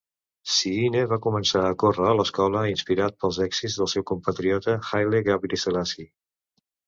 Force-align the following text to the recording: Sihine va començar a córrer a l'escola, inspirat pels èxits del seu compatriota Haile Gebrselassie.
Sihine 0.51 1.01
va 1.09 1.17
començar 1.25 1.61
a 1.65 1.73
córrer 1.83 2.07
a 2.11 2.15
l'escola, 2.19 2.63
inspirat 2.71 3.19
pels 3.25 3.39
èxits 3.45 3.77
del 3.81 3.91
seu 3.93 4.07
compatriota 4.13 4.75
Haile 4.93 5.23
Gebrselassie. 5.29 6.09